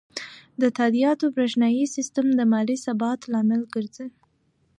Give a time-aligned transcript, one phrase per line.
[0.61, 4.07] د تادیاتو بریښنایی سیستم د مالي ثبات لامل ګرځي.